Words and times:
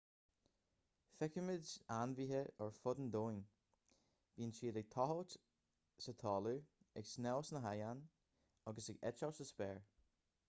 feicimid 1.17 1.67
ainmhithe 1.95 2.39
ar 2.67 2.71
fud 2.77 3.01
an 3.03 3.11
domhain 3.15 3.43
bíonn 4.39 4.53
siad 4.59 4.79
ag 4.81 4.89
tochailt 4.95 5.35
sa 6.05 6.15
talamh 6.23 6.63
ag 7.03 7.09
snámh 7.11 7.43
sna 7.51 7.61
haigéin 7.67 8.01
agus 8.73 8.89
ag 8.95 9.05
eitilt 9.11 9.39
sa 9.41 9.47
spéir 9.51 9.85